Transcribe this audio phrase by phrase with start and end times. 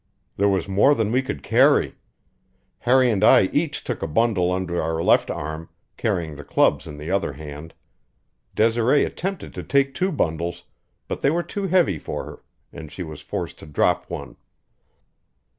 [0.35, 1.93] There was more than we could carry.
[2.79, 6.97] Harry and I each took a bundle under our left arm, carrying the clubs in
[6.97, 7.75] the other hand.
[8.55, 10.63] Desiree attempted to take two bundles,
[11.07, 12.41] but they were too heavy for her,
[12.73, 14.37] and she was forced to drop one.